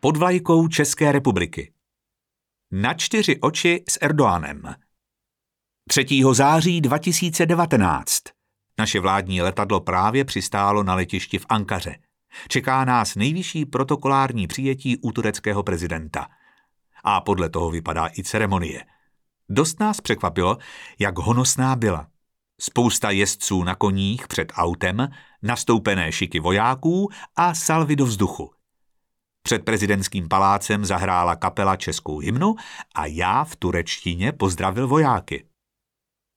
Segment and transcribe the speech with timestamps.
[0.00, 1.72] pod vlajkou České republiky.
[2.70, 4.62] Na čtyři oči s Erdoanem.
[5.88, 6.06] 3.
[6.32, 8.22] září 2019.
[8.78, 11.96] Naše vládní letadlo právě přistálo na letišti v Ankaře.
[12.48, 16.26] Čeká nás nejvyšší protokolární přijetí u tureckého prezidenta.
[17.04, 18.84] A podle toho vypadá i ceremonie.
[19.48, 20.58] Dost nás překvapilo,
[20.98, 22.08] jak honosná byla.
[22.60, 25.08] Spousta jezdců na koních před autem,
[25.42, 28.57] nastoupené šiky vojáků a salvy do vzduchu.
[29.48, 32.54] Před prezidentským palácem zahrála kapela českou hymnu
[32.94, 35.44] a já v turečtině pozdravil vojáky.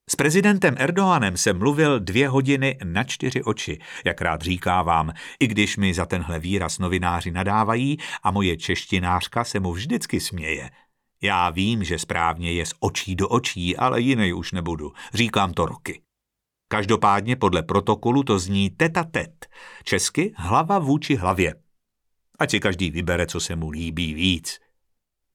[0.09, 5.77] S prezidentem Erdoganem jsem mluvil dvě hodiny na čtyři oči, jak rád říkávám, i když
[5.77, 10.69] mi za tenhle výraz novináři nadávají a moje češtinářka se mu vždycky směje.
[11.21, 15.65] Já vím, že správně je z očí do očí, ale jiný už nebudu, říkám to
[15.65, 16.01] roky.
[16.67, 19.47] Každopádně podle protokolu to zní teta tet,
[19.83, 21.55] česky hlava vůči hlavě.
[22.41, 24.59] Ať si každý vybere, co se mu líbí víc.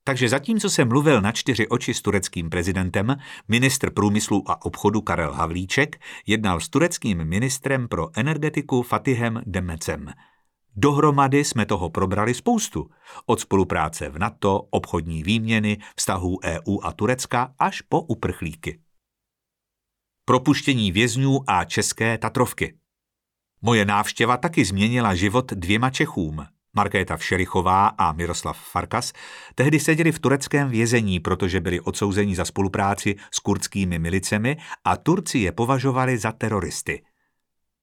[0.05, 3.17] Takže zatímco jsem mluvil na čtyři oči s tureckým prezidentem,
[3.49, 10.13] ministr průmyslu a obchodu Karel Havlíček jednal s tureckým ministrem pro energetiku Fatihem Demecem.
[10.77, 12.91] Dohromady jsme toho probrali spoustu.
[13.27, 18.81] Od spolupráce v NATO, obchodní výměny, vztahů EU a Turecka až po uprchlíky.
[20.25, 22.79] Propuštění vězňů a české Tatrovky.
[23.63, 29.13] Moje návštěva taky změnila život dvěma Čechům, Markéta Všerichová a Miroslav Farkas
[29.55, 35.39] tehdy seděli v tureckém vězení, protože byli odsouzeni za spolupráci s kurdskými milicemi a Turci
[35.39, 37.03] je považovali za teroristy.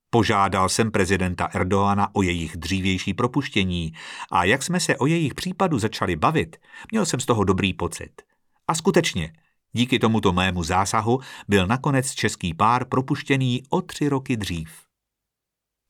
[0.10, 3.94] Požádal jsem prezidenta Erdoana o jejich dřívější propuštění
[4.32, 6.58] a jak jsme se o jejich případu začali bavit,
[6.92, 8.22] měl jsem z toho dobrý pocit.
[8.68, 9.34] A skutečně,
[9.72, 14.70] díky tomuto mému zásahu byl nakonec český pár propuštěný o tři roky dřív.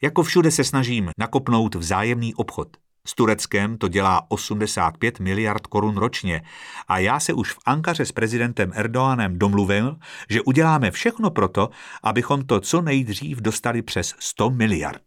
[0.03, 2.83] Jako všude se snažím nakopnout vzájemný obchod.
[3.07, 6.43] S Tureckem to dělá 85 miliard korun ročně
[6.87, 9.97] a já se už v Ankaře s prezidentem Erdoganem domluvil,
[10.30, 11.69] že uděláme všechno proto,
[12.03, 15.02] abychom to co nejdřív dostali přes 100 miliard.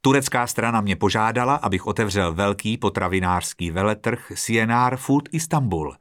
[0.00, 5.96] Turecká strana mě požádala, abych otevřel velký potravinářský veletrh CNR Food Istanbul.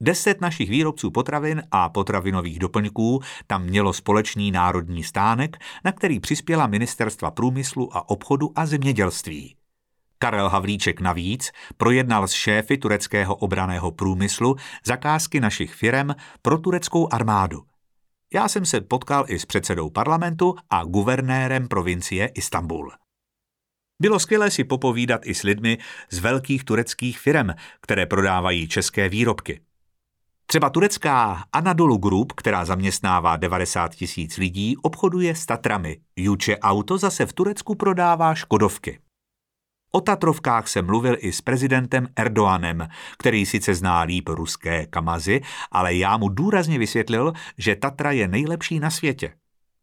[0.00, 6.66] Deset našich výrobců potravin a potravinových doplňků tam mělo společný národní stánek, na který přispěla
[6.66, 9.55] ministerstva průmyslu a obchodu a zemědělství.
[10.18, 17.62] Karel Havlíček navíc projednal s šéfy tureckého obraného průmyslu zakázky našich firem pro tureckou armádu.
[18.34, 22.92] Já jsem se potkal i s předsedou parlamentu a guvernérem provincie Istanbul.
[24.02, 25.78] Bylo skvělé si popovídat i s lidmi
[26.10, 27.48] z velkých tureckých firm,
[27.80, 29.60] které prodávají české výrobky.
[30.46, 36.00] Třeba turecká Anadolu Group, která zaměstnává 90 tisíc lidí, obchoduje s Tatrami.
[36.16, 38.98] Juče Auto zase v Turecku prodává Škodovky.
[39.96, 45.40] O Tatrovkách se mluvil i s prezidentem Erdoanem, který sice zná líp ruské kamazy,
[45.70, 49.36] ale já mu důrazně vysvětlil, že Tatra je nejlepší na světě.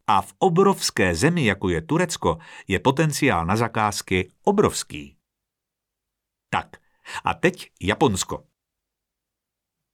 [0.07, 2.37] A v obrovské zemi, jako je Turecko,
[2.67, 5.17] je potenciál na zakázky obrovský.
[6.49, 6.77] Tak,
[7.23, 8.43] a teď Japonsko.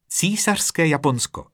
[0.08, 1.52] Císařské Japonsko.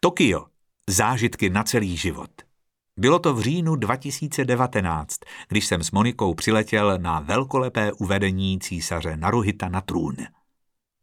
[0.00, 0.46] Tokio.
[0.88, 2.49] Zážitky na celý život.
[2.96, 5.16] Bylo to v říjnu 2019,
[5.48, 10.16] když jsem s Monikou přiletěl na velkolepé uvedení císaře Naruhita na trůn.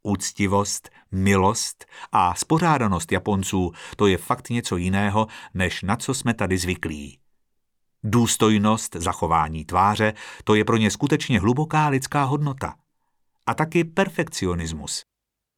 [0.04, 6.58] Úctivost, milost a spořádanost Japonců to je fakt něco jiného, než na co jsme tady
[6.58, 7.20] zvyklí.
[8.04, 12.76] Důstojnost, zachování tváře, to je pro ně skutečně hluboká lidská hodnota.
[13.46, 15.04] A taky perfekcionismus.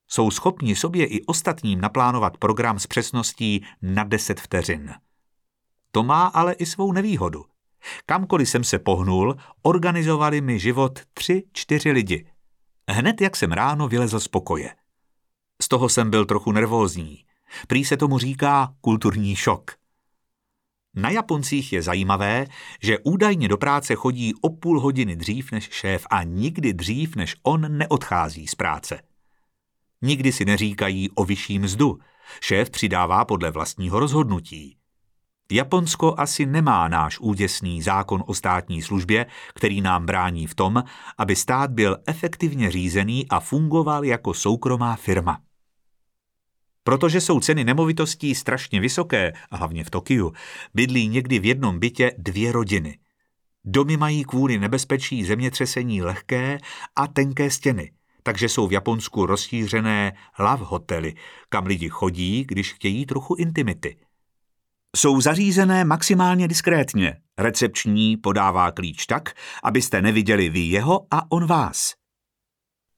[0.08, 4.94] Jsou schopni sobě i ostatním naplánovat program s přesností na 10 vteřin.
[5.92, 7.46] To má ale i svou nevýhodu.
[8.06, 12.28] Kamkoliv jsem se pohnul, organizovali mi život tři, čtyři lidi.
[12.90, 14.76] Hned jak jsem ráno vylezl z pokoje.
[15.62, 17.26] Z toho jsem byl trochu nervózní.
[17.68, 19.72] Prý se tomu říká kulturní šok.
[20.96, 22.46] Na Japoncích je zajímavé,
[22.82, 27.36] že údajně do práce chodí o půl hodiny dřív než šéf a nikdy dřív než
[27.44, 29.02] on neodchází z práce.
[30.02, 32.00] Nikdy si neříkají o vyšší mzdu.
[32.42, 34.79] Šéf přidává podle vlastního rozhodnutí.
[35.52, 40.84] Japonsko asi nemá náš úděsný zákon o státní službě, který nám brání v tom,
[41.18, 45.42] aby stát byl efektivně řízený a fungoval jako soukromá firma.
[46.84, 50.34] Protože jsou ceny nemovitostí strašně vysoké, hlavně v Tokiu,
[50.74, 53.00] bydlí někdy v jednom bytě dvě rodiny.
[53.66, 56.58] Domy mají kvůli nebezpečí zemětřesení lehké
[56.96, 57.92] a tenké stěny,
[58.24, 61.16] takže jsou v Japonsku rozšířené love hotely,
[61.50, 63.98] kam lidi chodí, když chtějí trochu intimity–
[64.96, 67.22] jsou zařízené maximálně diskrétně.
[67.38, 69.34] Recepční podává klíč tak,
[69.64, 71.94] abyste neviděli vy jeho a on vás.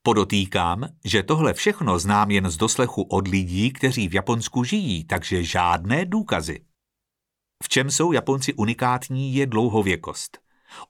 [0.04, 5.44] Podotýkám, že tohle všechno znám jen z doslechu od lidí, kteří v Japonsku žijí, takže
[5.44, 6.66] žádné důkazy.
[7.64, 10.38] V čem jsou Japonci unikátní je dlouhověkost.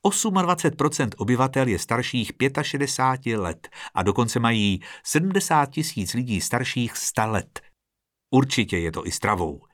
[0.06, 2.32] 28% obyvatel je starších
[2.62, 7.62] 65 let a dokonce mají 70 tisíc lidí starších 100 let.
[8.30, 9.71] Určitě je to i stravou.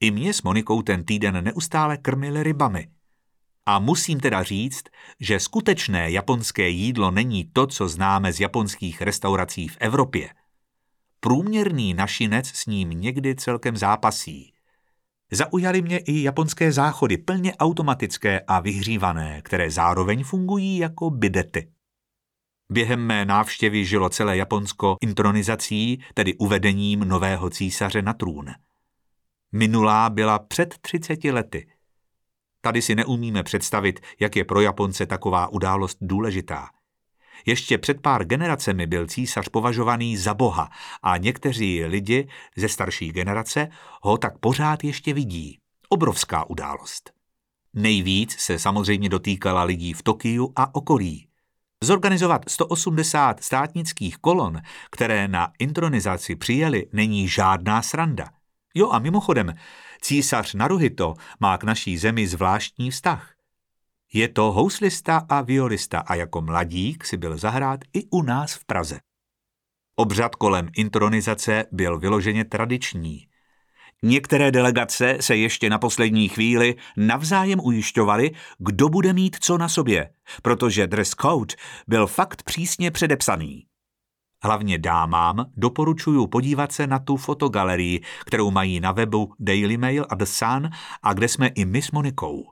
[0.00, 2.88] I mě s Monikou ten týden neustále krmili rybami.
[3.66, 4.84] A musím teda říct,
[5.20, 10.30] že skutečné japonské jídlo není to, co známe z japonských restaurací v Evropě.
[11.20, 14.52] Průměrný našinec s ním někdy celkem zápasí.
[15.32, 21.72] Zaujaly mě i japonské záchody plně automatické a vyhřívané, které zároveň fungují jako bidety.
[22.72, 28.54] Během mé návštěvy žilo celé Japonsko intronizací, tedy uvedením nového císaře na trůn.
[29.52, 31.68] Minulá byla před 30 lety.
[32.60, 36.68] Tady si neumíme představit, jak je pro Japonce taková událost důležitá.
[37.46, 40.70] Ještě před pár generacemi byl císař považovaný za boha
[41.02, 43.68] a někteří lidi ze starší generace
[44.02, 45.58] ho tak pořád ještě vidí.
[45.88, 47.12] Obrovská událost.
[47.74, 51.28] Nejvíc se samozřejmě dotýkala lidí v Tokiu a okolí.
[51.82, 54.60] Zorganizovat 180 státnických kolon,
[54.90, 58.28] které na intronizaci přijeli, není žádná sranda.
[58.78, 59.54] Jo a mimochodem,
[60.00, 63.34] císař Naruhito má k naší zemi zvláštní vztah.
[64.12, 68.64] Je to houslista a violista a jako mladík si byl zahrát i u nás v
[68.64, 69.00] Praze.
[69.96, 73.28] Obřad kolem intronizace byl vyloženě tradiční.
[74.02, 80.10] Některé delegace se ještě na poslední chvíli navzájem ujišťovaly, kdo bude mít co na sobě,
[80.42, 81.54] protože dress code
[81.86, 83.66] byl fakt přísně předepsaný.
[84.42, 90.14] Hlavně dámám doporučuji podívat se na tu fotogalerii, kterou mají na webu Daily Mail a
[90.14, 90.70] The Sun
[91.02, 92.50] a kde jsme i my s Monikou.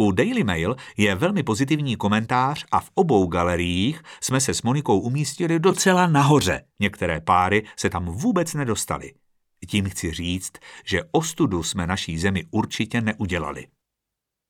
[0.00, 5.00] U Daily Mail je velmi pozitivní komentář a v obou galeriích jsme se s Monikou
[5.00, 6.62] umístili docela nahoře.
[6.80, 9.14] Některé páry se tam vůbec nedostali.
[9.66, 10.52] Tím chci říct,
[10.84, 13.66] že ostudu jsme naší zemi určitě neudělali.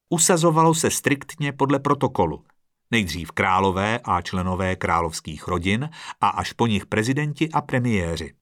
[0.09, 2.45] Usazovalo se striktně podle protokolu.
[2.91, 5.91] Nejdřív králové a členové královských rodin
[6.21, 8.35] a až po nich prezidenti a premiéři.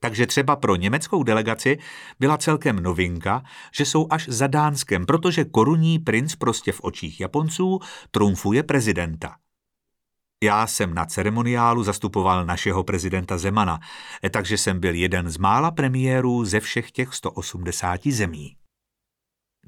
[0.00, 1.78] Takže třeba pro německou delegaci
[2.20, 7.78] byla celkem novinka, že jsou až za Dánskem, protože korunní princ prostě v očích Japonců
[8.10, 9.36] trumfuje prezidenta.
[10.42, 13.80] Já jsem na ceremoniálu zastupoval našeho prezidenta Zemana,
[14.30, 18.56] takže jsem byl jeden z mála premiérů ze všech těch 180 zemí.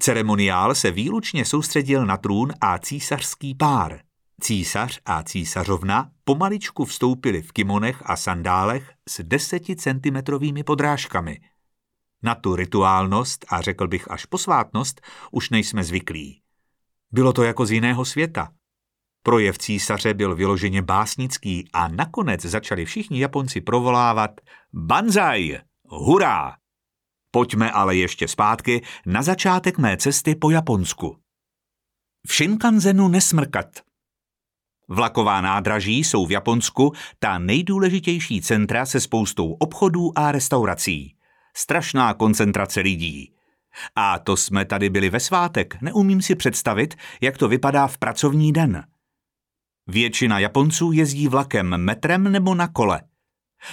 [0.01, 3.99] Ceremoniál se výlučně soustředil na trůn a císařský pár–
[4.41, 11.39] Císař a císařovna pomaličku vstoupili v kimonech a sandálech s deseticentimetrovými podrážkami.
[12.23, 15.01] Na tu rituálnost a řekl bych až posvátnost
[15.31, 16.41] už nejsme zvyklí.
[17.11, 18.51] Bylo to jako z jiného světa.
[19.23, 24.31] Projev císaře byl vyloženě básnický a nakonec začali všichni Japonci provolávat
[24.73, 25.59] Banzai!
[25.85, 26.60] Hurá!
[27.31, 31.17] Pojďme ale ještě zpátky na začátek mé cesty po Japonsku.
[32.27, 33.67] V Shinkanzenu nesmrkat–
[34.93, 41.15] Vlaková nádraží jsou v Japonsku ta nejdůležitější centra se spoustou obchodů a restaurací.
[41.55, 43.33] Strašná koncentrace lidí.
[43.95, 48.53] A to jsme tady byli ve svátek, neumím si představit, jak to vypadá v pracovní
[48.53, 48.83] den.
[49.87, 53.01] Většina Japonců jezdí vlakem, metrem nebo na kole.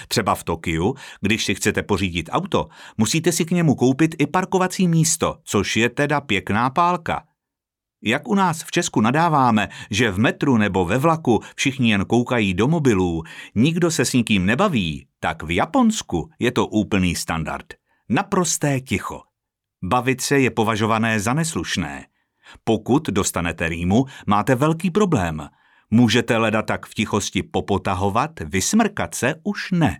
[0.07, 2.67] Třeba v Tokiu, když si chcete pořídit auto,
[2.97, 7.23] musíte si k němu koupit i parkovací místo, což je teda pěkná pálka.
[8.03, 12.53] Jak u nás v Česku nadáváme, že v metru nebo ve vlaku všichni jen koukají
[12.53, 13.23] do mobilů,
[13.55, 17.65] nikdo se s nikým nebaví, tak v Japonsku je to úplný standard.
[18.09, 19.21] Naprosté ticho.
[19.83, 22.05] Bavit se je považované za neslušné.
[22.63, 25.49] Pokud dostanete rýmu, máte velký problém.
[25.91, 29.99] Můžete leda tak v tichosti popotahovat, vysmrkat se už ne.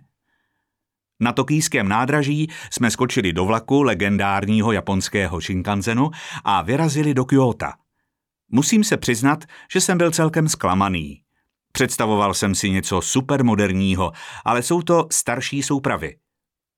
[1.20, 6.10] Na tokijském nádraží jsme skočili do vlaku legendárního japonského Shinkanzenu
[6.44, 7.66] a vyrazili do Kyoto.
[8.50, 11.22] Musím se přiznat, že jsem byl celkem zklamaný.
[11.72, 14.12] Představoval jsem si něco supermoderního,
[14.44, 16.16] ale jsou to starší soupravy.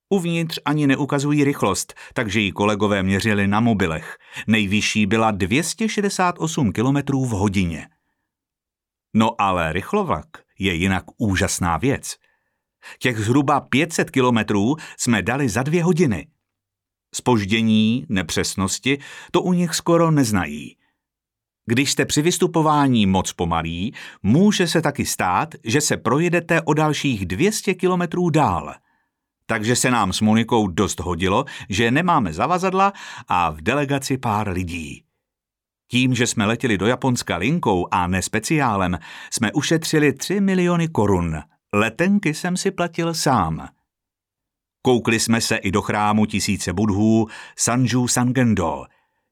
[0.08, 4.18] Uvnitř ani neukazují rychlost, takže ji kolegové měřili na mobilech.
[4.46, 7.88] Nejvyšší byla 268 km v hodině.
[9.14, 10.26] No ale rychlovlak
[10.58, 12.16] je jinak úžasná věc.
[12.98, 16.26] Těch zhruba 500 kilometrů jsme dali za dvě hodiny.
[17.14, 18.98] Spoždění, nepřesnosti,
[19.30, 20.76] to u nich skoro neznají.
[21.66, 27.26] Když jste při vystupování moc pomalí, může se taky stát, že se projedete o dalších
[27.26, 28.74] 200 kilometrů dál.
[29.46, 32.92] Takže se nám s Monikou dost hodilo, že nemáme zavazadla
[33.28, 35.04] a v delegaci pár lidí.
[35.92, 38.98] Tím, že jsme letěli do Japonska linkou a ne speciálem,
[39.32, 41.42] jsme ušetřili 3 miliony korun.
[41.72, 43.68] Letenky jsem si platil sám.
[44.82, 47.26] Koukli jsme se i do chrámu tisíce budhů
[47.58, 48.84] Sanju Sangendo.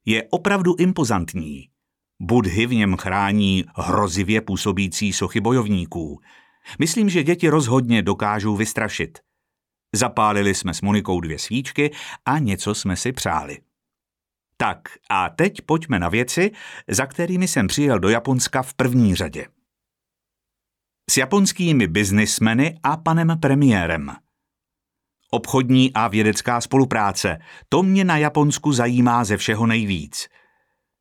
[0.07, 1.69] Je opravdu impozantní.
[2.23, 6.21] Budhy v něm chrání hrozivě působící sochy bojovníků.
[6.79, 9.19] Myslím, že děti rozhodně dokážou vystrašit.
[9.95, 11.91] Zapálili jsme s Monikou dvě svíčky
[12.25, 13.59] a něco jsme si přáli.
[14.61, 16.51] Tak a teď pojďme na věci,
[16.89, 19.47] za kterými jsem přijel do Japonska v první řadě.
[21.11, 24.17] S japonskými biznismeny a panem premiérem.
[25.31, 27.39] Obchodní a vědecká spolupráce,
[27.69, 30.29] to mě na Japonsku zajímá ze všeho nejvíc.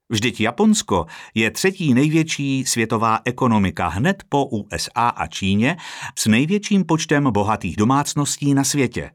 [0.10, 5.78] Vždyť Japonsko je třetí největší světová ekonomika hned po USA a Číně
[6.20, 9.12] s největším počtem bohatých domácností na světě.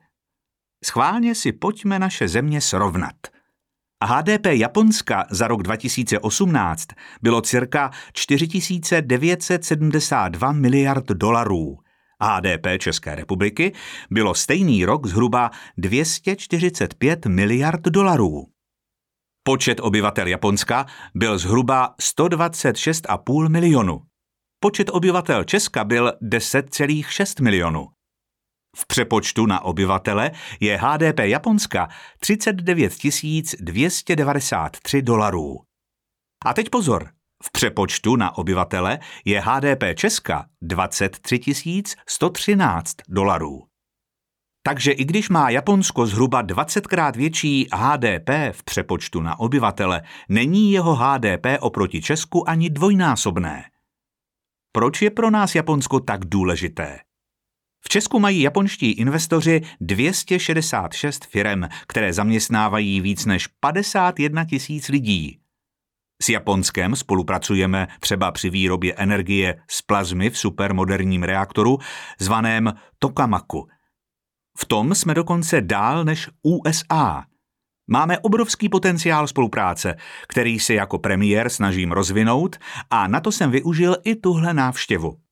[0.85, 3.17] Schválně si pojďme naše země srovnat–
[4.07, 6.89] HDP Japonska za rok 2018
[7.23, 11.79] bylo cirka 4972 miliard dolarů.
[12.23, 13.73] HDP České republiky
[14.11, 18.45] bylo stejný rok zhruba 245 miliard dolarů.
[19.43, 24.01] Počet obyvatel Japonska byl zhruba 126,5 milionu.
[24.61, 27.89] Počet obyvatel Česka byl 10,6 milionu.
[28.75, 31.89] V přepočtu na obyvatele je HDP Japonska
[32.21, 32.93] 39
[33.61, 35.61] 293 dolarů.
[36.45, 37.09] A teď pozor,
[37.43, 41.41] v přepočtu na obyvatele je HDP Česka 23
[42.09, 43.63] 113 dolarů.
[44.67, 50.95] Takže i když má Japonsko zhruba 20krát větší HDP v přepočtu na obyvatele, není jeho
[50.95, 53.65] HDP oproti Česku ani dvojnásobné.
[54.73, 56.99] Proč je pro nás Japonsko tak důležité?
[57.87, 65.39] V Česku mají japonští investoři 266 firm, které zaměstnávají víc než 51 tisíc lidí.
[66.23, 71.79] S Japonskem spolupracujeme třeba při výrobě energie z plazmy v supermoderním reaktoru
[72.19, 73.69] zvaném Tokamaku.
[74.59, 77.25] V tom jsme dokonce dál než USA.
[77.87, 79.97] Máme obrovský potenciál spolupráce,
[80.29, 82.57] který si jako premiér snažím rozvinout
[82.91, 85.24] a na to jsem využil i tuhle návštěvu.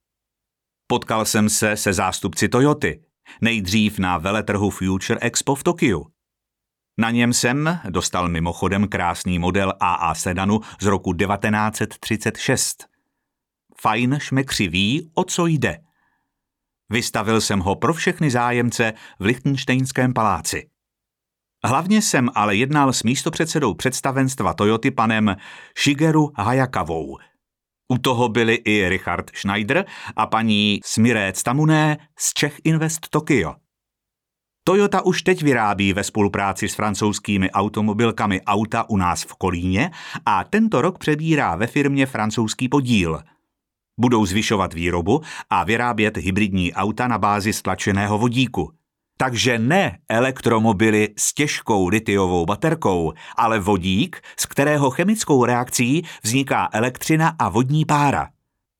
[0.86, 3.02] Potkal jsem se se zástupci Toyoty,
[3.40, 6.06] nejdřív na veletrhu Future Expo v Tokiu.
[6.98, 12.86] Na něm jsem dostal mimochodem krásný model AA sedanu z roku 1936.
[13.80, 15.78] Fajn šmekři ví, o co jde.
[16.90, 20.70] Vystavil jsem ho pro všechny zájemce v Lichtensteinském paláci.
[21.64, 25.36] Hlavně jsem ale jednal s místopředsedou představenstva Toyoty panem
[25.78, 27.18] Shigeru Hayakavou–
[27.92, 29.84] u toho byli i Richard Schneider
[30.16, 33.54] a paní Smiré Tamuné z Czech Invest Tokyo.
[34.64, 39.90] Toyota už teď vyrábí ve spolupráci s francouzskými automobilkami auta u nás v Kolíně
[40.26, 43.20] a tento rok přebírá ve firmě francouzský podíl.
[44.00, 45.20] Budou zvyšovat výrobu
[45.50, 48.72] a vyrábět hybridní auta na bázi stlačeného vodíku–
[49.22, 57.36] takže ne elektromobily s těžkou litiovou baterkou, ale vodík, z kterého chemickou reakcí vzniká elektřina
[57.38, 58.28] a vodní pára.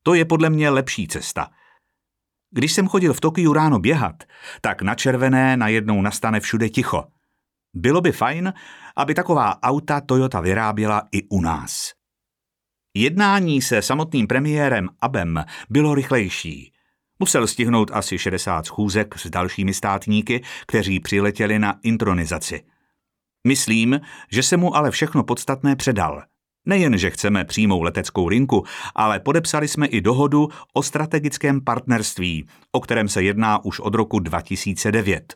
[0.03, 1.51] To je podle mě lepší cesta.
[2.51, 4.23] Když jsem chodil v Tokiu ráno běhat,
[4.61, 7.05] tak na červené najednou nastane všude ticho.
[7.75, 8.53] Bylo by fajn,
[8.97, 11.93] aby taková auta Toyota vyráběla i u nás.
[12.95, 16.73] Jednání se samotným premiérem Abem bylo rychlejší.
[17.19, 22.63] Musel stihnout asi 60 schůzek s dalšími státníky, kteří přiletěli na intronizaci.
[23.47, 24.01] Myslím,
[24.31, 26.23] že se mu ale všechno podstatné předal.
[26.67, 28.65] Nejen, že chceme přímou leteckou linku,
[28.95, 34.19] ale podepsali jsme i dohodu o strategickém partnerství, o kterém se jedná už od roku
[34.19, 35.35] 2009.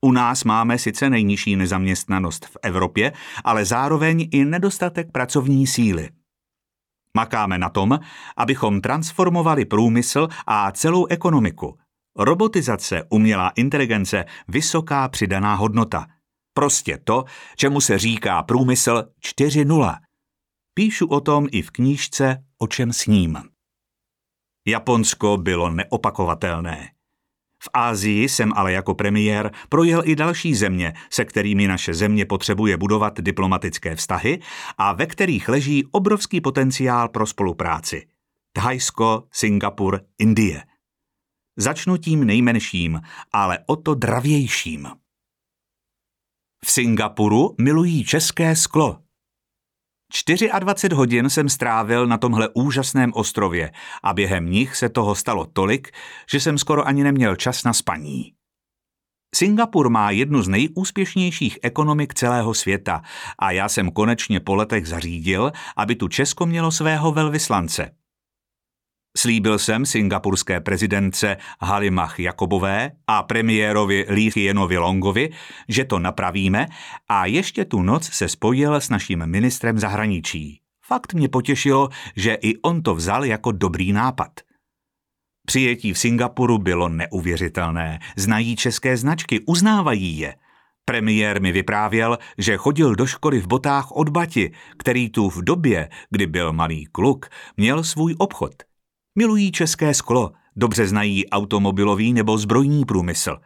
[0.00, 3.12] U nás máme sice nejnižší nezaměstnanost v Evropě,
[3.44, 6.08] ale zároveň i nedostatek pracovní síly.
[7.18, 7.98] Makáme na tom,
[8.36, 11.78] abychom transformovali průmysl a celou ekonomiku.
[12.18, 16.06] Robotizace, umělá inteligence, vysoká přidaná hodnota.
[16.54, 17.24] Prostě to,
[17.56, 19.98] čemu se říká průmysl 4.0.
[20.74, 23.38] Píšu o tom i v knížce O čem s ním.
[24.66, 26.90] Japonsko bylo neopakovatelné.
[27.62, 32.76] V Ázii jsem ale jako premiér projel i další země, se kterými naše země potřebuje
[32.76, 34.40] budovat diplomatické vztahy
[34.78, 38.06] a ve kterých leží obrovský potenciál pro spolupráci.
[38.52, 40.62] Thajsko, Singapur, Indie.
[41.56, 43.00] Začnu tím nejmenším,
[43.32, 44.88] ale o to dravějším.
[46.64, 48.98] V Singapuru milují české sklo,
[50.58, 53.72] 24 hodin jsem strávil na tomhle úžasném ostrově
[54.02, 55.90] a během nich se toho stalo tolik,
[56.30, 58.32] že jsem skoro ani neměl čas na spaní.
[59.34, 63.02] Singapur má jednu z nejúspěšnějších ekonomik celého světa
[63.38, 67.90] a já jsem konečně po letech zařídil, aby tu Česko mělo svého velvyslance.
[69.16, 75.30] Slíbil jsem singapurské prezidence Halimach Jakobové a premiérovi Lee Hienovi Longovi,
[75.68, 76.66] že to napravíme
[77.08, 80.60] a ještě tu noc se spojil s naším ministrem zahraničí.
[80.86, 84.40] Fakt mě potěšilo, že i on to vzal jako dobrý nápad.
[85.46, 87.98] Přijetí v Singapuru bylo neuvěřitelné.
[88.16, 90.34] Znají české značky, uznávají je.
[90.84, 95.88] Premiér mi vyprávěl, že chodil do školy v botách od Bati, který tu v době,
[96.10, 98.67] kdy byl malý kluk, měl svůj obchod.
[99.18, 103.36] Milují české sklo, dobře znají automobilový nebo zbrojní průmysl.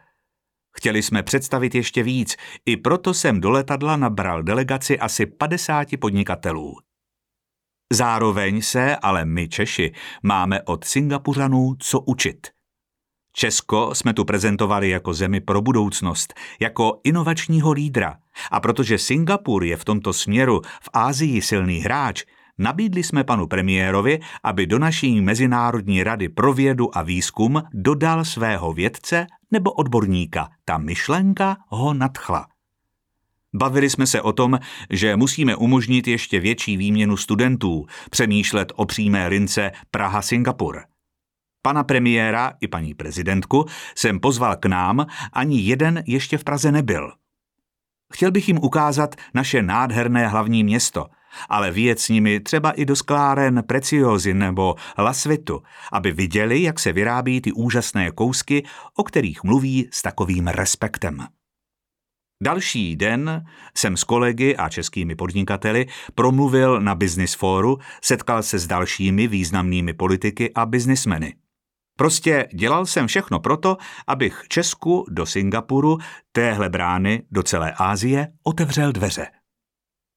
[0.77, 6.73] Chtěli jsme představit ještě víc, i proto jsem do letadla nabral delegaci asi 50 podnikatelů.
[7.93, 12.47] Zároveň se, ale my Češi, máme od Singapuřanů co učit.
[13.35, 18.17] Česko jsme tu prezentovali jako zemi pro budoucnost, jako inovačního lídra.
[18.51, 22.23] A protože Singapur je v tomto směru v Ázii silný hráč,
[22.57, 28.73] nabídli jsme panu premiérovi, aby do naší Mezinárodní rady pro vědu a výzkum dodal svého
[28.73, 30.49] vědce nebo odborníka.
[30.65, 32.47] Ta myšlenka ho nadchla.
[33.55, 39.27] Bavili jsme se o tom, že musíme umožnit ještě větší výměnu studentů, přemýšlet o přímé
[39.27, 40.83] lince Praha-Singapur.
[41.61, 47.11] Pana premiéra i paní prezidentku jsem pozval k nám, ani jeden ještě v Praze nebyl.
[48.13, 51.05] Chtěl bych jim ukázat naše nádherné hlavní město,
[51.49, 56.93] ale vyjet s nimi třeba i do skláren Preciozy nebo Lasvitu, aby viděli, jak se
[56.93, 58.63] vyrábí ty úžasné kousky,
[58.95, 61.27] o kterých mluví s takovým respektem.
[62.43, 63.45] Další den
[63.77, 65.85] jsem s kolegy a českými podnikateli
[66.15, 71.35] promluvil na Business Foru, setkal se s dalšími významnými politiky a biznismeny.
[71.97, 75.97] Prostě dělal jsem všechno proto, abych Česku do Singapuru,
[76.31, 79.27] téhle brány do celé Asie, otevřel dveře.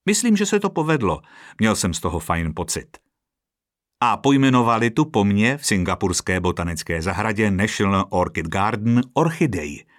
[0.07, 1.21] Myslím, že se to povedlo.
[1.61, 2.97] Měl jsem z toho fajn pocit.
[4.01, 9.85] A pojmenovali tu po mně v singapurské botanické zahradě National Orchid Garden orchidej–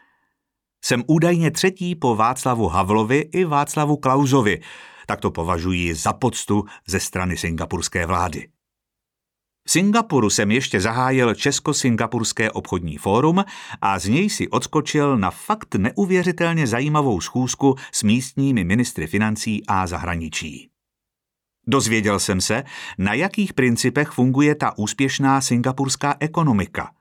[0.87, 4.61] jsem údajně třetí po Václavu Havlovi i Václavu Klausovi,
[5.07, 8.47] tak to považuji za poctu ze strany singapurské vlády.
[9.67, 13.45] V Singapuru jsem ještě zahájil Česko-Singapurské obchodní fórum
[13.81, 19.87] a z něj si odskočil na fakt neuvěřitelně zajímavou schůzku s místními ministry financí a
[19.87, 20.69] zahraničí.
[21.67, 22.63] Dozvěděl jsem se,
[22.97, 26.91] na jakých principech funguje ta úspěšná singapurská ekonomika–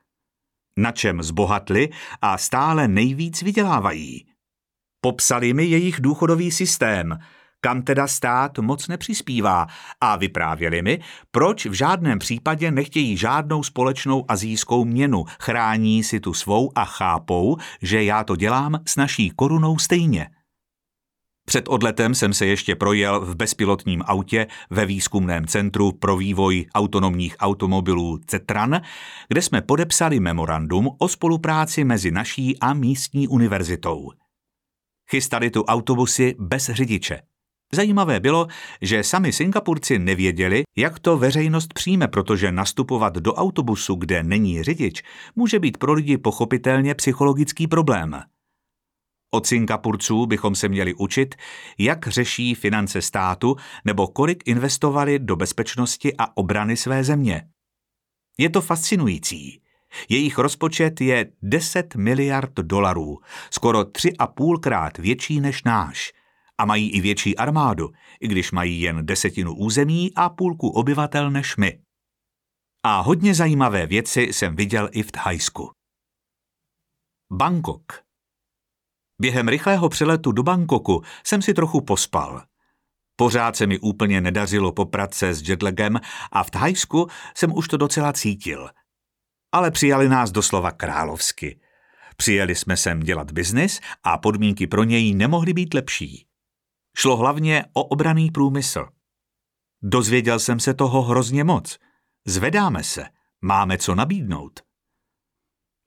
[0.77, 1.89] na čem zbohatli
[2.21, 4.25] a stále nejvíc vydělávají.
[5.01, 7.19] Popsali mi jejich důchodový systém,
[7.67, 9.67] kam teda stát moc nepřispívá
[10.01, 10.99] a vyprávěli mi,
[11.31, 17.57] proč v žádném případě nechtějí žádnou společnou azijskou měnu, chrání si tu svou a chápou,
[17.81, 20.29] že já to dělám s naší korunou stejně.
[21.45, 27.35] Před odletem jsem se ještě projel v bezpilotním autě ve výzkumném centru pro vývoj autonomních
[27.39, 28.81] automobilů CETRAN,
[29.27, 34.11] kde jsme podepsali memorandum o spolupráci mezi naší a místní univerzitou.
[35.09, 37.26] Chystali tu autobusy bez řidiče.
[37.73, 38.47] Zajímavé bylo,
[38.81, 45.03] že sami Singapurci nevěděli, jak to veřejnost přijme, protože nastupovat do autobusu, kde není řidič,
[45.35, 48.21] může být pro lidi pochopitelně psychologický problém.
[49.33, 51.35] Od Singapurců bychom se měli učit,
[51.77, 57.47] jak řeší finance státu nebo kolik investovali do bezpečnosti a obrany své země.
[58.37, 59.61] Je to fascinující.
[60.09, 63.19] Jejich rozpočet je 10 miliard dolarů,
[63.51, 66.13] skoro tři a půlkrát větší než náš.
[66.57, 67.91] A mají i větší armádu,
[68.21, 71.81] i když mají jen desetinu území a půlku obyvatel než my.
[72.83, 75.71] A hodně zajímavé věci jsem viděl i v Thajsku.
[77.31, 78.07] Bangkok
[79.21, 82.43] Během rychlého přeletu do Bangkoku jsem si trochu pospal.
[83.15, 85.99] Pořád se mi úplně nedařilo poprat se s jetlagem
[86.31, 88.69] a v Thajsku jsem už to docela cítil.
[89.51, 91.59] Ale přijali nás doslova královsky.
[92.17, 96.27] Přijeli jsme sem dělat biznis a podmínky pro něj nemohly být lepší.
[96.99, 98.87] Šlo hlavně o obraný průmysl.
[99.81, 101.77] Dozvěděl jsem se toho hrozně moc.
[102.25, 103.05] Zvedáme se,
[103.41, 104.59] máme co nabídnout.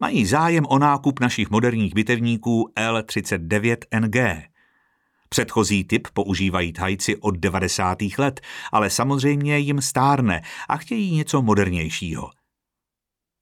[0.00, 4.42] Mají zájem o nákup našich moderních bitevníků L-39NG.
[5.28, 7.98] Předchozí typ používají Thajci od 90.
[8.18, 8.40] let,
[8.72, 12.30] ale samozřejmě jim stárne a chtějí něco modernějšího.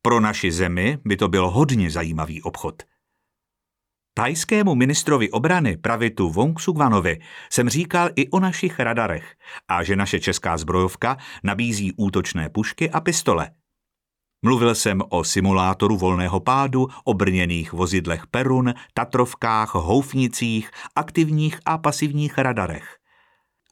[0.03, 2.83] Pro naši zemi by to byl hodně zajímavý obchod.
[4.19, 7.19] Tajskému ministrovi obrany Pravitu Vongsugvanovi
[7.53, 9.35] jsem říkal i o našich radarech
[9.69, 13.51] a že naše česká zbrojovka nabízí útočné pušky a pistole–
[14.45, 22.39] Mluvil jsem o simulátoru volného pádu, o brněných vozidlech Perun, Tatrovkách, Houfnicích, aktivních a pasivních
[22.39, 22.97] radarech.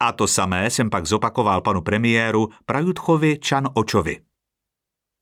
[0.00, 4.20] A to samé jsem pak zopakoval panu premiéru Prajutchovi Čan Očovi.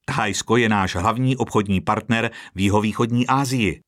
[0.06, 3.80] Thajsko je náš hlavní obchodní partner v jihovýchodní Asii.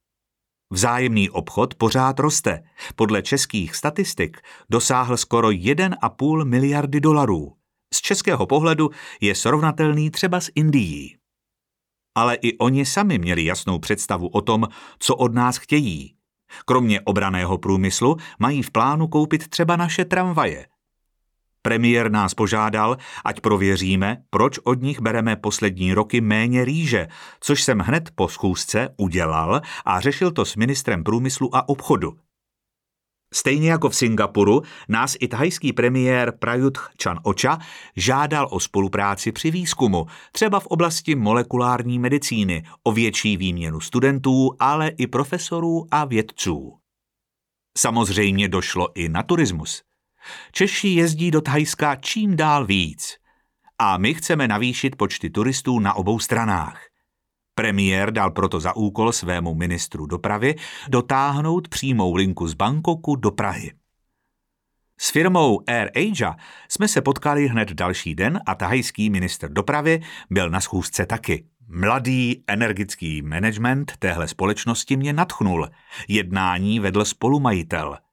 [0.70, 2.62] Vzájemný obchod pořád roste.
[2.96, 7.52] Podle českých statistik dosáhl skoro 1,5 miliardy dolarů.
[7.94, 11.16] Z českého pohledu je srovnatelný třeba s Indií.
[12.16, 16.16] Ale i oni sami měli jasnou představu o tom, co od nás chtějí.
[16.64, 20.66] Kromě obraného průmyslu mají v plánu koupit třeba naše tramvaje–
[21.66, 27.08] Premiér nás požádal, ať prověříme, proč od nich bereme poslední roky méně rýže,
[27.40, 32.12] což jsem hned po schůzce udělal a řešil to s ministrem průmyslu a obchodu.
[33.34, 37.58] Stejně jako v Singapuru nás i thajský premiér Prayut Chan Ocha
[37.96, 44.88] žádal o spolupráci při výzkumu, třeba v oblasti molekulární medicíny, o větší výměnu studentů, ale
[44.88, 46.78] i profesorů a vědců.
[47.78, 49.82] Samozřejmě došlo i na turismus.
[50.52, 53.16] Češi jezdí do Thajska čím dál víc.
[53.78, 56.80] A my chceme navýšit počty turistů na obou stranách.
[57.54, 60.54] Premiér dal proto za úkol svému ministru dopravy
[60.88, 63.72] dotáhnout přímou linku z Bangkoku do Prahy.
[64.98, 66.36] S firmou Air Asia
[66.68, 71.46] jsme se potkali hned další den a tahajský minister dopravy byl na schůzce taky.
[71.68, 75.68] Mladý, energický management téhle společnosti mě natchnul.
[76.08, 77.98] Jednání vedl spolumajitel–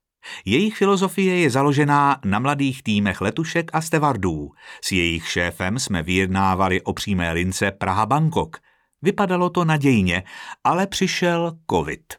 [0.45, 4.51] jejich filozofie je založená na mladých týmech letušek a stevardů.
[4.81, 8.57] S jejich šéfem jsme vyjednávali o přímé lince Praha-Bangkok.
[9.01, 10.23] Vypadalo to nadějně,
[10.63, 12.13] ale přišel covid.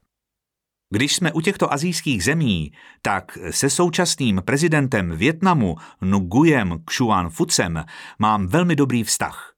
[0.94, 7.84] Když jsme u těchto azijských zemí, tak se současným prezidentem Větnamu Nguyem Xuan Fucem
[8.18, 9.54] mám velmi dobrý vztah.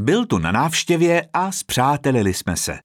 [0.00, 2.78] Byl tu na návštěvě a zpřátelili jsme se.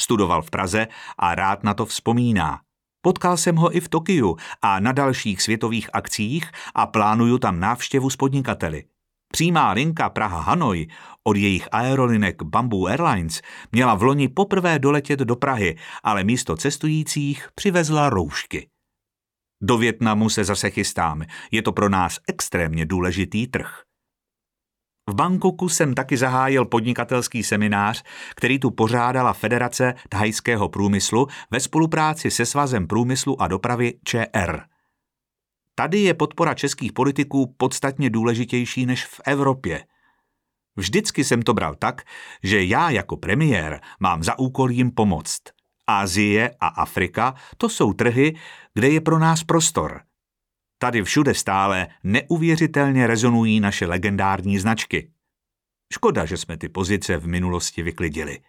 [0.00, 2.60] Studoval v Praze a rád na to vzpomíná.
[3.02, 8.10] Potkal jsem ho i v Tokiu a na dalších světových akcích a plánuju tam návštěvu
[8.10, 8.84] s podnikateli.
[9.32, 10.86] Přímá linka Praha-Hanoj
[11.24, 17.48] od jejich aerolinek Bamboo Airlines měla v loni poprvé doletět do Prahy, ale místo cestujících
[17.54, 18.68] přivezla roušky.
[19.62, 21.26] Do Větnamu se zase chystáme.
[21.50, 23.82] Je to pro nás extrémně důležitý trh.
[25.10, 28.02] V Bangkoku jsem taky zahájil podnikatelský seminář,
[28.34, 34.62] který tu pořádala Federace thajského průmyslu ve spolupráci se Svazem průmyslu a dopravy ČR.
[35.74, 39.84] Tady je podpora českých politiků podstatně důležitější než v Evropě.
[40.76, 42.02] Vždycky jsem to bral tak,
[42.42, 45.42] že já jako premiér mám za úkol jim pomoct.
[45.86, 48.36] Asie a Afrika to jsou trhy,
[48.74, 50.00] kde je pro nás prostor–
[50.82, 55.12] Tady všude stále neuvěřitelně rezonují naše legendární značky.
[55.92, 58.40] Škoda, že jsme ty pozice v minulosti vyklidili.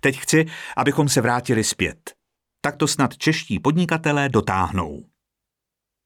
[0.00, 2.14] Teď chci, abychom se vrátili zpět.
[2.60, 5.04] Tak to snad čeští podnikatelé dotáhnou.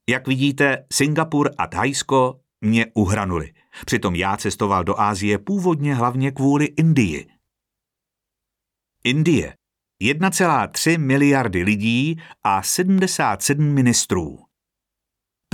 [0.09, 3.53] Jak vidíte, Singapur a Thajsko mě uhranuli.
[3.87, 7.27] Přitom já cestoval do Ázie původně hlavně kvůli Indii.
[9.05, 9.55] Indie.
[10.03, 14.50] 1,3 miliardy lidí a 77 ministrů.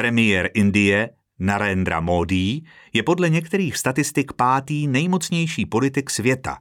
[0.00, 6.58] Premiér Indie Narendra Modi je podle některých statistik pátý nejmocnější politik světa.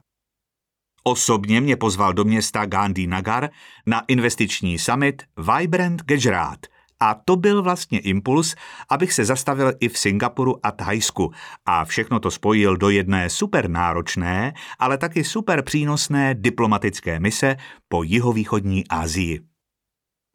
[1.04, 3.50] Osobně mě pozval do města Gandhi Nagar
[3.86, 6.58] na investiční summit Vibrant Gujarat
[7.00, 8.54] a to byl vlastně impuls,
[8.88, 11.32] abych se zastavil i v Singapuru a Thajsku
[11.66, 17.56] a všechno to spojil do jedné super náročné, ale taky super přínosné diplomatické mise
[17.88, 19.55] po jihovýchodní Asii.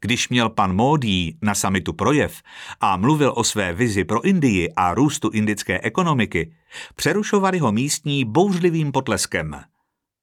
[0.02, 2.42] Když měl pan Módí na samitu projev
[2.80, 6.52] a mluvil o své vizi pro Indii a růstu indické ekonomiky,
[6.94, 9.60] přerušovali ho místní bouřlivým potleskem.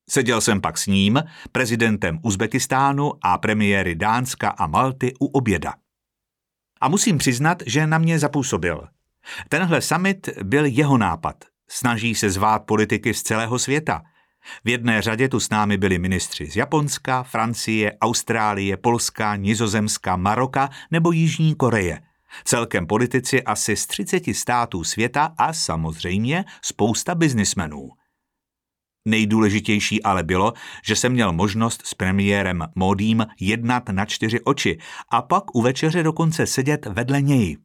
[0.09, 5.73] Seděl jsem pak s ním, prezidentem Uzbekistánu a premiéry Dánska a Malty u oběda.
[6.81, 8.87] A musím přiznat, že na mě zapůsobil.
[9.49, 11.35] Tenhle summit byl jeho nápad.
[11.69, 14.01] Snaží se zvát politiky z celého světa–
[14.65, 20.69] v jedné řadě tu s námi byli ministři z Japonska, Francie, Austrálie, Polska, Nizozemska, Maroka
[20.91, 22.01] nebo Jižní Koreje.
[22.43, 27.89] Celkem politici asi z 30 států světa a samozřejmě spousta biznismenů.
[29.05, 34.77] Nejdůležitější ale bylo, že jsem měl možnost s premiérem Modím jednat na čtyři oči
[35.09, 37.57] a pak u večeře dokonce sedět vedle něj.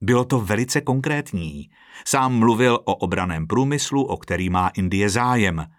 [0.00, 1.70] Bylo to velice konkrétní.
[2.06, 5.66] Sám mluvil o obraném průmyslu, o který má Indie zájem–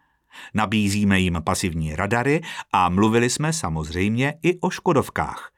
[0.54, 2.42] Nabízíme jim pasivní radary
[2.72, 5.52] a mluvili jsme samozřejmě i o Škodovkách.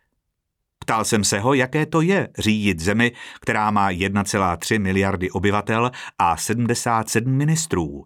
[0.79, 3.11] Ptal jsem se ho, jaké to je řídit zemi,
[3.41, 8.05] která má 1,3 miliardy obyvatel a 77 ministrů.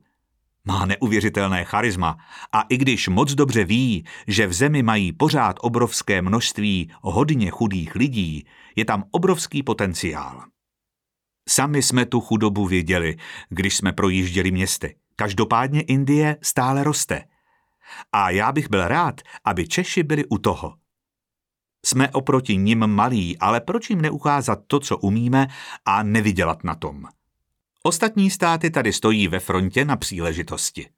[0.65, 2.17] Má neuvěřitelné charisma
[2.51, 7.95] a i když moc dobře ví, že v zemi mají pořád obrovské množství hodně chudých
[7.95, 10.43] lidí, je tam obrovský potenciál.
[11.49, 13.17] Sami jsme tu chudobu viděli,
[13.49, 14.95] když jsme projížděli městy.
[15.19, 17.23] Každopádně Indie stále roste.
[18.11, 20.75] A já bych byl rád, aby Češi byli u toho.
[21.85, 25.47] Jsme oproti nim malí, ale proč jim neukázat to, co umíme
[25.85, 27.05] a nevydělat na tom?
[27.83, 30.89] Ostatní státy tady stojí ve frontě na příležitosti.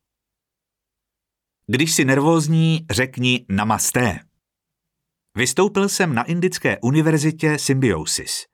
[1.67, 4.19] Když si nervózní, řekni namasté.
[5.35, 8.50] Vystoupil jsem na Indické univerzitě Symbiosis.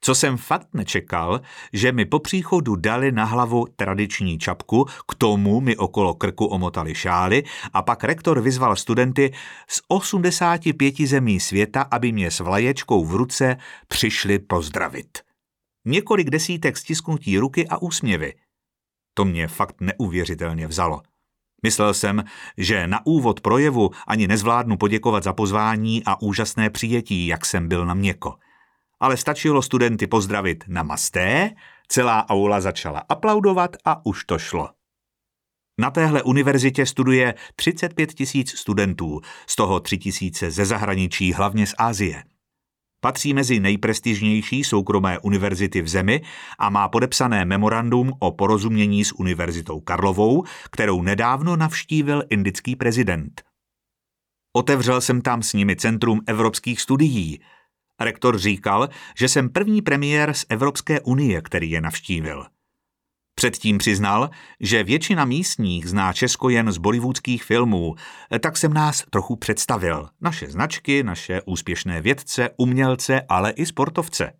[0.00, 1.40] Co jsem fakt nečekal,
[1.72, 6.94] že mi po příchodu dali na hlavu tradiční čapku, k tomu mi okolo krku omotali
[6.94, 9.32] šály a pak rektor vyzval studenty
[9.68, 13.56] z 85 zemí světa, aby mě s vlaječkou v ruce
[13.88, 15.18] přišli pozdravit.
[15.86, 18.34] Několik desítek stisknutí ruky a úsměvy.
[19.14, 21.02] To mě fakt neuvěřitelně vzalo.
[21.62, 22.24] Myslel jsem,
[22.56, 27.86] že na úvod projevu ani nezvládnu poděkovat za pozvání a úžasné přijetí, jak jsem byl
[27.86, 28.34] na měko–
[29.00, 31.50] ale stačilo studenty pozdravit na masté,
[31.88, 34.68] celá aula začala aplaudovat a už to šlo.
[35.80, 41.74] Na téhle univerzitě studuje 35 tisíc studentů, z toho 3 tisíce ze zahraničí, hlavně z
[41.78, 42.24] Ázie.
[43.00, 46.22] Patří mezi nejprestižnější soukromé univerzity v zemi
[46.58, 53.42] a má podepsané memorandum o porozumění s Univerzitou Karlovou, kterou nedávno navštívil indický prezident.
[54.56, 57.40] Otevřel jsem tam s nimi Centrum evropských studií–
[58.00, 62.46] Rektor říkal, že jsem první premiér z Evropské unie, který je navštívil.
[63.34, 64.30] Předtím přiznal,
[64.60, 67.94] že většina místních zná Česko jen z bollywoodských filmů,
[68.40, 70.08] tak jsem nás trochu představil.
[70.20, 74.32] Naše značky, naše úspěšné vědce, umělce, ale i sportovce.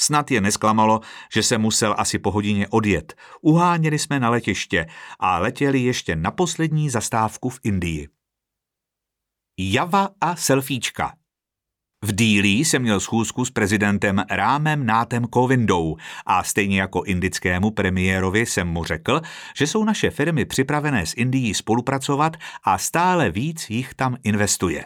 [0.00, 1.00] Snad je nesklamalo,
[1.34, 3.14] že se musel asi po hodině odjet.
[3.40, 4.86] Uháněli jsme na letiště
[5.18, 8.08] a letěli ještě na poslední zastávku v Indii.
[9.58, 11.14] Java a selfiečka.
[12.04, 18.46] V Dílí jsem měl schůzku s prezidentem Rámem Nátem Kovindou a stejně jako indickému premiérovi
[18.46, 19.20] jsem mu řekl,
[19.56, 24.84] že jsou naše firmy připravené s Indií spolupracovat a stále víc jich tam investuje.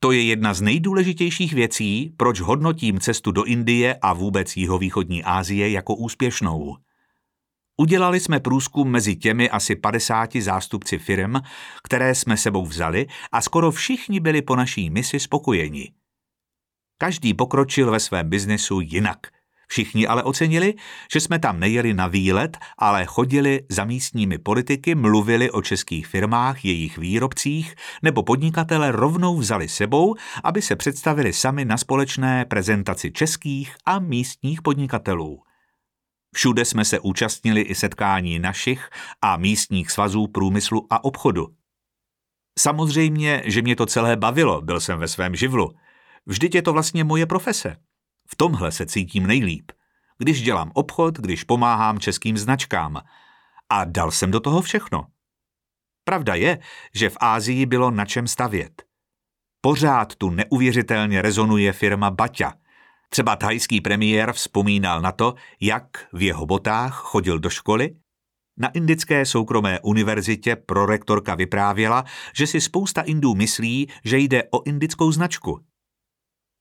[0.00, 5.70] To je jedna z nejdůležitějších věcí, proč hodnotím cestu do Indie a vůbec jihovýchodní Asie
[5.70, 6.76] jako úspěšnou.
[7.76, 11.34] Udělali jsme průzkum mezi těmi asi 50 zástupci firm,
[11.84, 15.92] které jsme sebou vzali a skoro všichni byli po naší misi spokojeni.
[16.98, 19.18] Každý pokročil ve svém biznesu jinak.
[19.68, 20.74] Všichni ale ocenili,
[21.12, 26.64] že jsme tam nejeli na výlet, ale chodili za místními politiky, mluvili o českých firmách,
[26.64, 33.76] jejich výrobcích, nebo podnikatele rovnou vzali sebou, aby se představili sami na společné prezentaci českých
[33.86, 35.42] a místních podnikatelů.
[36.34, 38.90] Všude jsme se účastnili i setkání našich
[39.22, 41.48] a místních svazů průmyslu a obchodu.
[42.58, 45.72] Samozřejmě, že mě to celé bavilo, byl jsem ve svém živlu.
[46.26, 47.76] Vždyť je to vlastně moje profese.
[48.28, 49.72] V tomhle se cítím nejlíp.
[50.18, 53.02] Když dělám obchod, když pomáhám českým značkám.
[53.68, 55.06] A dal jsem do toho všechno.
[56.04, 56.58] Pravda je,
[56.94, 58.82] že v Ázii bylo na čem stavět.
[59.60, 62.52] Pořád tu neuvěřitelně rezonuje firma Baťa–
[63.12, 67.96] Třeba thajský premiér vzpomínal na to, jak v jeho botách chodil do školy.
[68.58, 72.04] Na indické soukromé univerzitě prorektorka vyprávěla,
[72.36, 75.60] že si spousta Indů myslí, že jde o indickou značku.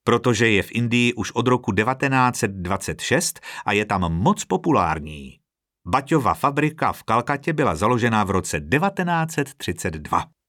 [0.04, 5.40] Protože je v Indii už od roku 1926 a je tam moc populární.
[5.88, 10.41] Baťova fabrika v Kalkatě byla založena v roce 1932.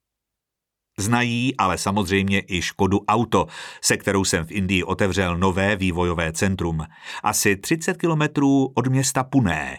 [1.03, 3.47] Znají ale samozřejmě i Škodu Auto,
[3.81, 6.87] se kterou jsem v Indii otevřel nové vývojové centrum,
[7.23, 9.79] asi 30 kilometrů od města Puné.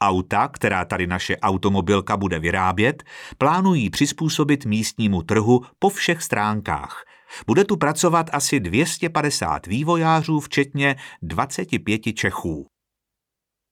[0.00, 3.02] Auta, která tady naše automobilka bude vyrábět,
[3.38, 7.04] plánují přizpůsobit místnímu trhu po všech stránkách.
[7.46, 12.66] Bude tu pracovat asi 250 vývojářů, včetně 25 Čechů.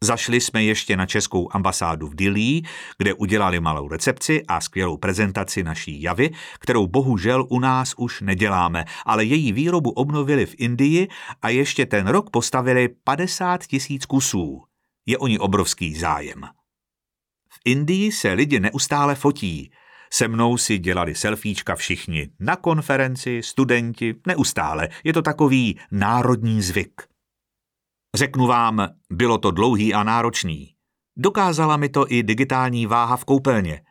[0.07, 2.67] Zašli jsme ještě na českou ambasádu v Dillí,
[2.99, 8.85] kde udělali malou recepci a skvělou prezentaci naší javy, kterou bohužel u nás už neděláme,
[9.07, 11.09] ale její výrobu obnovili v Indii
[11.43, 14.63] a ještě ten rok postavili 50 tisíc kusů.
[15.07, 16.43] Je o ní obrovský zájem.
[17.49, 19.71] V Indii se lidi neustále fotí.
[20.11, 22.29] Se mnou si dělali selfiečka všichni.
[22.41, 24.89] Na konferenci, studenti, neustále.
[25.05, 27.16] Je to takový národní zvyk.
[28.17, 30.75] Řeknu vám, bylo to dlouhý a náročný.
[31.17, 33.83] Dokázala mi to i digitální váha v koupelně.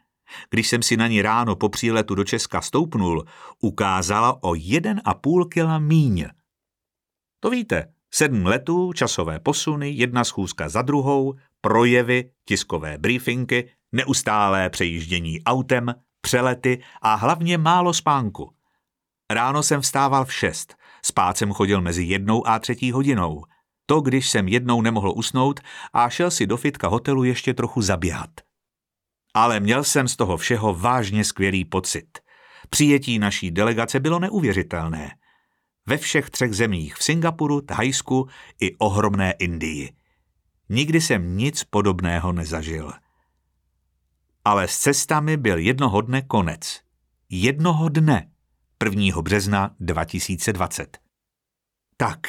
[0.50, 3.26] Když jsem si na ní ráno po příletu do Česka stoupnul,
[3.62, 6.26] ukázala o 1,5 kg míň.
[7.40, 15.44] To víte, sedm letů, časové posuny, jedna schůzka za druhou, projevy, tiskové briefinky, Neustálé přejíždění
[15.44, 18.54] autem, přelety a hlavně málo spánku.
[19.32, 23.44] Ráno jsem vstával v šest, spát jsem chodil mezi jednou a třetí hodinou.
[23.86, 25.60] To, když jsem jednou nemohl usnout
[25.94, 28.30] a šel si do fitka hotelu ještě trochu zaběhat.
[29.34, 32.20] Ale měl jsem z toho všeho vážně skvělý pocit.
[32.70, 35.16] Přijetí naší delegace bylo neuvěřitelné.
[35.88, 38.28] Ve všech třech zemích, v Singapuru, Thajsku
[38.62, 39.94] i ohromné Indii.
[40.70, 42.94] Nikdy jsem nic podobného nezažil.
[44.46, 46.82] Ale s cestami byl jednoho dne konec.
[47.30, 48.32] Jednoho dne,
[48.84, 49.22] 1.
[49.22, 50.98] března 2020.
[51.98, 52.28] Tak,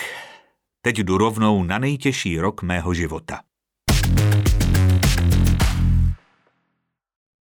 [0.87, 3.41] teď jdu rovnou na nejtěžší rok mého života.